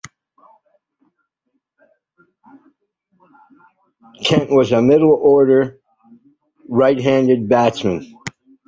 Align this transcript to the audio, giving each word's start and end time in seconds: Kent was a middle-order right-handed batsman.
Kent 4.25 4.49
was 4.49 4.71
a 4.71 4.81
middle-order 4.81 5.77
right-handed 6.67 7.47
batsman. 7.47 8.11